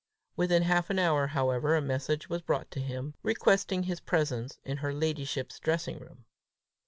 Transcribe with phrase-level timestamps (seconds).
[0.35, 4.95] Within half an hour, however, a message was brought him, requesting his presence in her
[4.95, 6.25] ladyship's dressing room.